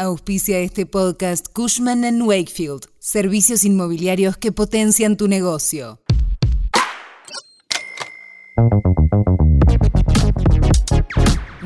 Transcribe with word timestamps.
Auspicia 0.00 0.60
este 0.60 0.86
podcast 0.86 1.48
Cushman⁇ 1.52 2.00
Wakefield, 2.26 2.86
servicios 2.98 3.66
inmobiliarios 3.66 4.38
que 4.38 4.50
potencian 4.50 5.18
tu 5.18 5.28
negocio. 5.28 6.00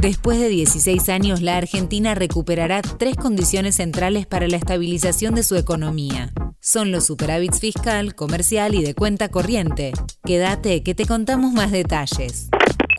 Después 0.00 0.38
de 0.38 0.48
16 0.48 1.08
años, 1.08 1.42
la 1.42 1.56
Argentina 1.56 2.14
recuperará 2.14 2.82
tres 2.82 3.16
condiciones 3.16 3.74
centrales 3.74 4.28
para 4.28 4.46
la 4.46 4.58
estabilización 4.58 5.34
de 5.34 5.42
su 5.42 5.56
economía. 5.56 6.32
Son 6.60 6.92
los 6.92 7.06
superávits 7.06 7.58
fiscal, 7.58 8.14
comercial 8.14 8.76
y 8.76 8.84
de 8.84 8.94
cuenta 8.94 9.28
corriente. 9.28 9.90
Quédate 10.22 10.84
que 10.84 10.94
te 10.94 11.04
contamos 11.04 11.52
más 11.52 11.72
detalles. 11.72 12.48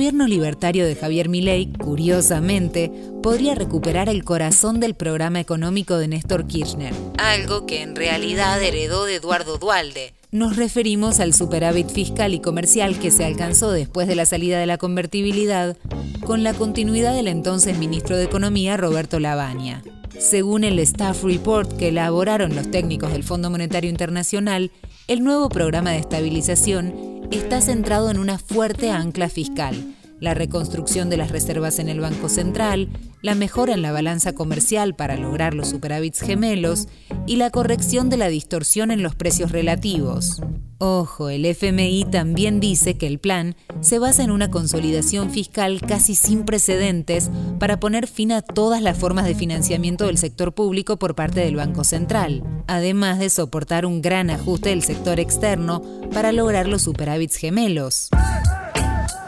Gobierno 0.00 0.26
libertario 0.26 0.86
de 0.86 0.96
Javier 0.96 1.28
Milei, 1.28 1.70
curiosamente, 1.74 2.90
podría 3.22 3.54
recuperar 3.54 4.08
el 4.08 4.24
corazón 4.24 4.80
del 4.80 4.94
programa 4.94 5.40
económico 5.40 5.98
de 5.98 6.08
Néstor 6.08 6.46
Kirchner, 6.46 6.94
algo 7.18 7.66
que 7.66 7.82
en 7.82 7.94
realidad 7.94 8.62
heredó 8.62 9.04
de 9.04 9.16
Eduardo 9.16 9.58
Dualde. 9.58 10.14
Nos 10.30 10.56
referimos 10.56 11.20
al 11.20 11.34
superávit 11.34 11.90
fiscal 11.90 12.32
y 12.32 12.40
comercial 12.40 12.98
que 12.98 13.10
se 13.10 13.26
alcanzó 13.26 13.72
después 13.72 14.08
de 14.08 14.14
la 14.14 14.24
salida 14.24 14.58
de 14.58 14.64
la 14.64 14.78
convertibilidad, 14.78 15.76
con 16.24 16.44
la 16.44 16.54
continuidad 16.54 17.14
del 17.14 17.28
entonces 17.28 17.76
ministro 17.76 18.16
de 18.16 18.24
Economía 18.24 18.78
Roberto 18.78 19.20
Lavagna. 19.20 19.82
Según 20.18 20.64
el 20.64 20.78
Staff 20.78 21.24
Report 21.24 21.76
que 21.76 21.88
elaboraron 21.88 22.56
los 22.56 22.70
técnicos 22.70 23.12
del 23.12 23.22
Fondo 23.22 23.50
Monetario 23.50 23.90
Internacional, 23.90 24.70
el 25.08 25.22
nuevo 25.22 25.50
programa 25.50 25.90
de 25.90 25.98
estabilización 25.98 27.09
está 27.38 27.60
centrado 27.60 28.10
en 28.10 28.18
una 28.18 28.38
fuerte 28.38 28.90
ancla 28.90 29.28
fiscal, 29.28 29.94
la 30.20 30.34
reconstrucción 30.34 31.10
de 31.10 31.16
las 31.16 31.30
reservas 31.30 31.78
en 31.78 31.88
el 31.88 32.00
Banco 32.00 32.28
Central, 32.28 32.88
la 33.22 33.34
mejora 33.34 33.74
en 33.74 33.82
la 33.82 33.92
balanza 33.92 34.32
comercial 34.34 34.94
para 34.94 35.16
lograr 35.16 35.54
los 35.54 35.68
superávits 35.68 36.20
gemelos 36.20 36.88
y 37.26 37.36
la 37.36 37.50
corrección 37.50 38.10
de 38.10 38.16
la 38.16 38.28
distorsión 38.28 38.90
en 38.90 39.02
los 39.02 39.14
precios 39.14 39.52
relativos. 39.52 40.40
Ojo, 40.82 41.28
el 41.28 41.44
FMI 41.44 42.06
también 42.10 42.58
dice 42.58 42.96
que 42.96 43.06
el 43.06 43.18
plan 43.18 43.54
se 43.82 43.98
basa 43.98 44.24
en 44.24 44.30
una 44.30 44.50
consolidación 44.50 45.30
fiscal 45.30 45.78
casi 45.82 46.14
sin 46.14 46.46
precedentes 46.46 47.30
para 47.58 47.78
poner 47.78 48.06
fin 48.06 48.32
a 48.32 48.40
todas 48.40 48.80
las 48.80 48.96
formas 48.96 49.26
de 49.26 49.34
financiamiento 49.34 50.06
del 50.06 50.16
sector 50.16 50.54
público 50.54 50.98
por 50.98 51.14
parte 51.14 51.40
del 51.40 51.56
Banco 51.56 51.84
Central, 51.84 52.42
además 52.66 53.18
de 53.18 53.28
soportar 53.28 53.84
un 53.84 54.00
gran 54.00 54.30
ajuste 54.30 54.70
del 54.70 54.82
sector 54.82 55.20
externo 55.20 55.82
para 56.14 56.32
lograr 56.32 56.66
los 56.66 56.80
superávits 56.80 57.36
gemelos. 57.36 58.08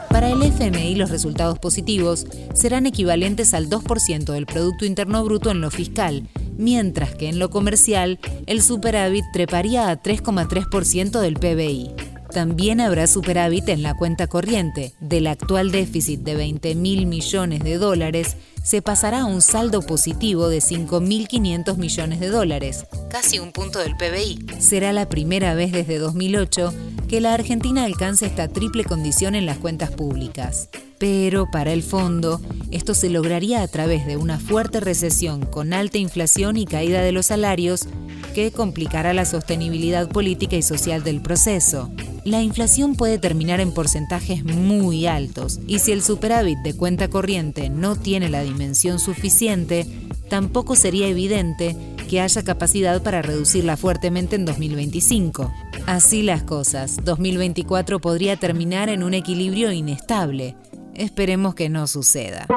Para 0.09 0.31
el 0.31 0.41
FMI 0.41 0.95
los 0.95 1.11
resultados 1.11 1.59
positivos 1.59 2.25
serán 2.55 2.87
equivalentes 2.87 3.53
al 3.53 3.69
2% 3.69 4.33
del 4.33 4.47
Producto 4.47 4.85
Interno 4.85 5.23
Bruto 5.23 5.51
en 5.51 5.61
lo 5.61 5.69
fiscal, 5.69 6.27
mientras 6.57 7.15
que 7.15 7.29
en 7.29 7.39
lo 7.39 7.49
comercial 7.49 8.19
el 8.45 8.61
superávit 8.61 9.25
treparía 9.33 9.89
a 9.89 10.01
3,3% 10.01 11.19
del 11.19 11.35
PBI. 11.35 11.91
También 12.33 12.81
habrá 12.81 13.05
superávit 13.05 13.69
en 13.69 13.83
la 13.83 13.93
cuenta 13.93 14.25
corriente. 14.25 14.93
Del 14.99 15.27
actual 15.27 15.71
déficit 15.71 16.21
de 16.21 16.35
20 16.35 16.73
mil 16.73 17.05
millones 17.05 17.59
de 17.63 17.77
dólares, 17.77 18.37
se 18.63 18.81
pasará 18.81 19.21
a 19.21 19.25
un 19.25 19.41
saldo 19.41 19.81
positivo 19.81 20.49
de 20.49 20.57
5.500 20.57 21.77
millones 21.77 22.19
de 22.19 22.29
dólares, 22.29 22.87
casi 23.09 23.37
un 23.37 23.51
punto 23.51 23.79
del 23.79 23.95
PBI. 23.97 24.45
Será 24.59 24.93
la 24.93 25.09
primera 25.09 25.53
vez 25.53 25.71
desde 25.71 25.99
2008 25.99 26.73
que 27.07 27.21
la 27.21 27.33
Argentina 27.33 27.83
alcance 27.83 28.25
esta 28.25 28.47
triple 28.47 28.83
condición 28.83 29.35
en 29.35 29.45
las 29.45 29.57
cuentas 29.59 29.91
públicas. 29.91 30.69
Pero 31.03 31.51
para 31.51 31.73
el 31.73 31.83
fondo, 31.83 32.39
esto 32.71 32.93
se 32.93 33.09
lograría 33.09 33.61
a 33.61 33.67
través 33.67 34.07
de 34.07 34.15
una 34.15 34.39
fuerte 34.39 34.79
recesión 34.79 35.45
con 35.45 35.73
alta 35.73 35.97
inflación 35.97 36.55
y 36.55 36.65
caída 36.65 37.01
de 37.01 37.11
los 37.11 37.25
salarios 37.25 37.89
que 38.33 38.53
complicará 38.53 39.13
la 39.13 39.25
sostenibilidad 39.25 40.07
política 40.07 40.55
y 40.55 40.61
social 40.61 41.03
del 41.03 41.19
proceso. 41.19 41.91
La 42.23 42.41
inflación 42.41 42.95
puede 42.95 43.17
terminar 43.17 43.59
en 43.59 43.73
porcentajes 43.73 44.45
muy 44.45 45.05
altos 45.05 45.59
y 45.67 45.79
si 45.79 45.91
el 45.91 46.01
superávit 46.01 46.59
de 46.59 46.73
cuenta 46.73 47.09
corriente 47.09 47.69
no 47.69 47.97
tiene 47.97 48.29
la 48.29 48.41
dimensión 48.41 48.97
suficiente, 48.97 49.85
tampoco 50.29 50.77
sería 50.77 51.07
evidente 51.07 51.75
que 52.09 52.21
haya 52.21 52.43
capacidad 52.43 53.03
para 53.03 53.21
reducirla 53.21 53.75
fuertemente 53.75 54.37
en 54.37 54.45
2025. 54.45 55.53
Así 55.85 56.23
las 56.23 56.43
cosas, 56.43 57.03
2024 57.03 57.99
podría 57.99 58.37
terminar 58.37 58.87
en 58.87 59.03
un 59.03 59.13
equilibrio 59.13 59.73
inestable. 59.73 60.55
Esperemos 60.95 61.55
que 61.55 61.69
no 61.69 61.87
suceda. 61.87 62.47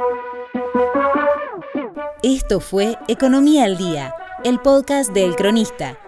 Esto 2.22 2.60
fue 2.60 2.96
Economía 3.08 3.64
al 3.64 3.78
Día, 3.78 4.14
el 4.44 4.58
podcast 4.60 5.12
del 5.12 5.36
Cronista. 5.36 5.98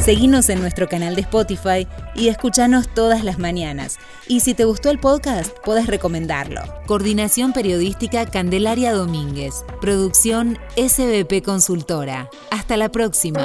Seguinos 0.00 0.48
en 0.48 0.60
nuestro 0.60 0.88
canal 0.88 1.14
de 1.14 1.20
Spotify 1.20 1.86
y 2.14 2.28
escúchanos 2.28 2.88
todas 2.88 3.24
las 3.24 3.38
mañanas. 3.38 3.98
Y 4.26 4.40
si 4.40 4.54
te 4.54 4.64
gustó 4.64 4.88
el 4.88 4.98
podcast, 4.98 5.54
puedes 5.64 5.86
recomendarlo. 5.86 6.62
Coordinación 6.86 7.52
Periodística 7.52 8.24
Candelaria 8.24 8.92
Domínguez. 8.94 9.64
Producción 9.82 10.58
SBP 10.76 11.44
Consultora. 11.44 12.30
Hasta 12.50 12.78
la 12.78 12.88
próxima. 12.88 13.44